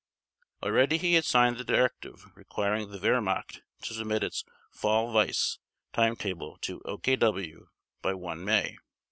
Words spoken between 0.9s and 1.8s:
he had signed the